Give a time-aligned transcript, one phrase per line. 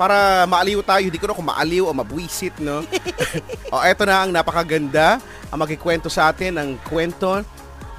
[0.00, 1.04] para maaliw tayo.
[1.04, 2.80] Hindi ko na kung maaliw o mabwisit, no?
[3.72, 5.20] o, eto na ang napakaganda.
[5.52, 7.44] Ang magkikwento sa atin ng kwento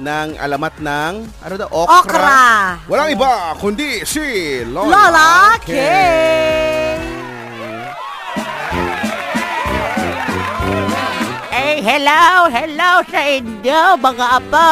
[0.02, 1.14] ng alamat ng,
[1.46, 2.02] ano daw, okra.
[2.02, 2.42] Okra.
[2.90, 5.70] Walang iba, kundi si Lola, Lola K.
[5.70, 5.74] K.
[11.54, 14.70] Eh, hello, hello sa inyo mga apo.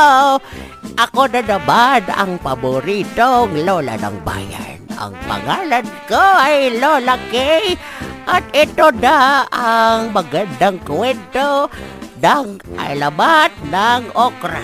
[0.98, 4.79] Ako na naman ang paboritong lola ng bayan.
[5.00, 7.80] Ang pangalan ko ay Lola Kay
[8.28, 11.72] at ito na ang magandang kwento
[12.20, 14.60] ng alamat ng okra.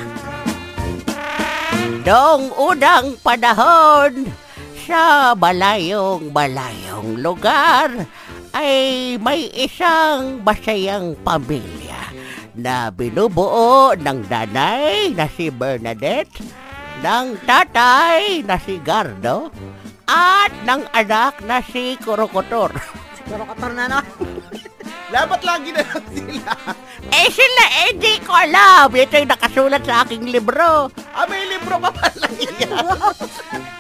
[2.04, 4.28] Noong unang panahon,
[4.84, 8.04] sa malayong malayong lugar
[8.52, 12.12] ay may isang masayang pamilya
[12.60, 16.44] na binubuo ng nanay na si Bernadette,
[17.00, 19.50] ng tatay na si Gardo,
[20.10, 22.74] at ng anak na si Kurokotor.
[23.18, 24.00] Siguro kator na no.
[25.06, 26.54] Dapat lagi na lang sila.
[27.08, 28.90] Eh sila, eh di ko alam.
[28.90, 30.90] Ito yung nakasulat sa aking libro.
[31.12, 32.74] Ah, may libro pa pala yan.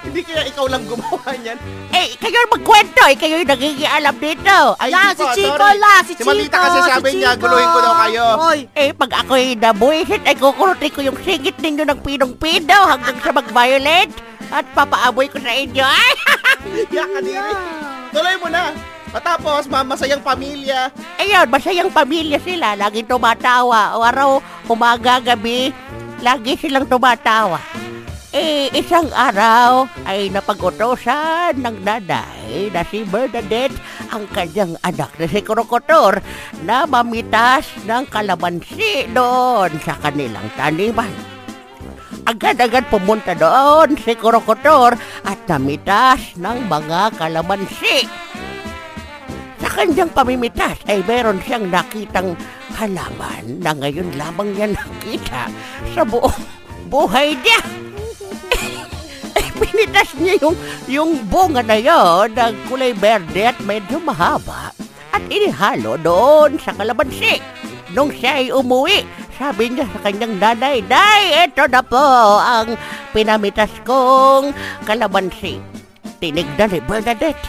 [0.06, 1.58] Hindi kaya ikaw lang gumawa niyan.
[1.92, 3.02] Eh, kayo yung magkwento.
[3.04, 4.58] Eh, kayo yung nagigialam dito.
[4.78, 5.82] Ay, di si Chico sorry.
[5.82, 7.42] la, si Si Malita Chico, kasi sabi si niya, Chico.
[7.44, 8.26] guluhin ko daw kayo.
[8.46, 13.34] Oy, Eh, pag ako'y nabuisit, ay kukurutin ko yung sigit ninyo ng pinong-pino hanggang sa
[13.34, 14.14] mag-violet
[14.48, 15.84] at papaamoy ko sa inyo.
[15.84, 16.14] Ay!
[16.96, 17.46] Yak ka.
[18.14, 18.72] Tuloy mo na.
[19.16, 20.92] Matapos, mamasayang pamilya.
[21.16, 22.76] Ayun, masayang pamilya sila.
[22.76, 23.96] Lagi tumatawa.
[23.96, 25.72] Araw, umaga, gabi,
[26.20, 27.64] lagi silang tumatawa.
[28.36, 33.80] Eh, isang araw ay napag-utosan ng nanay na si Bernadette
[34.12, 36.20] ang kanyang anak na si Krokotor
[36.68, 41.16] na mamitas ng kalamansi doon sa kanilang taniman.
[42.28, 48.25] Agad-agad pumunta doon si Krokotor at namitas ng mga kalamansi.
[49.76, 52.40] Kanyang pamimitas ay meron siyang nakitang
[52.80, 55.52] halaman na ngayon lamang niya nakita
[55.92, 56.40] sa buong
[56.88, 57.60] buhay niya.
[59.36, 60.56] Eh, pinitas niya yung,
[60.88, 64.72] yung bunga na yon ng kulay berde at medyo mahaba
[65.12, 67.44] at inihalo doon sa kalamansi.
[67.92, 69.04] Nung siya ay umuwi,
[69.36, 72.00] sabi niya sa kanyang nanay, Nay, ito na po
[72.40, 72.80] ang
[73.12, 74.56] pinamitas kong
[74.88, 75.60] kalamansi.
[76.24, 77.44] Tinignan ni Bernadette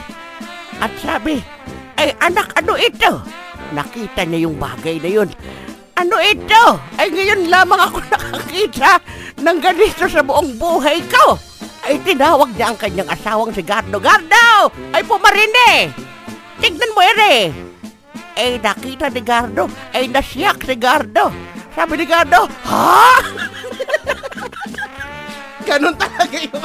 [0.83, 1.39] at sabi,
[2.07, 3.19] ay anak, ano ito?
[3.75, 5.29] Nakita niya yung bagay na yun.
[5.99, 6.79] Ano ito?
[6.95, 9.03] Ay ngayon lamang ako nakakita
[9.43, 11.35] ng ganito sa buong buhay ko.
[11.83, 13.99] Ay tinawag niya ang kanyang asawang si Gardo.
[13.99, 14.71] Gardo!
[14.95, 15.91] Ay pumarine!
[16.63, 17.51] Tignan mo ere!
[18.37, 21.33] Eh nakita ni Gardo, ay nasyak si Gardo.
[21.75, 23.19] Sabi ni Gardo, ha?
[25.67, 26.63] Ganun talaga yung...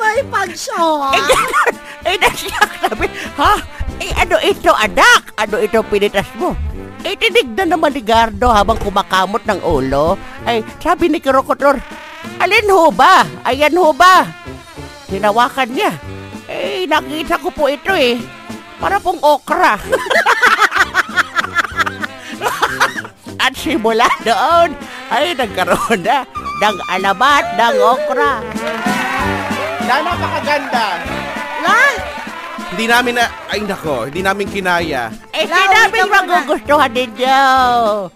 [0.00, 1.14] may pagsyon.
[1.14, 2.12] Eh.
[2.12, 3.06] Eh, nasyak sabi,
[3.38, 3.54] ha?
[4.02, 5.30] Eh, ano ito, anak?
[5.38, 6.58] Ano ito pinitas mo?
[7.06, 10.18] Eh, tinignan naman ni Gardo habang kumakamot ng ulo.
[10.42, 11.78] Ay, sabi ni Krokotor,
[12.42, 13.22] alin ho ba?
[13.46, 14.26] Ayan ho ba?
[15.06, 15.94] Hinawakan niya.
[16.50, 18.18] Eh, nakita ko po ito eh.
[18.82, 19.78] Para pong okra.
[23.46, 24.74] At simula doon,
[25.14, 26.26] ay nagkaroon na
[26.58, 28.42] ng alamat ng okra.
[29.86, 30.86] Na napakaganda.
[31.62, 31.91] La,
[32.72, 33.24] Hindi namin na...
[33.52, 34.08] Ay, nako.
[34.08, 35.12] Hindi namin kinaya.
[35.30, 36.16] Eh, Lawi sinabi ka muna.
[36.24, 37.40] magugustuhan ninyo.